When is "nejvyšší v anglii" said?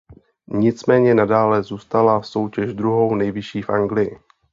3.15-4.19